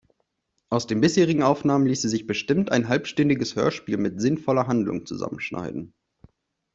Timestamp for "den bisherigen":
0.87-1.43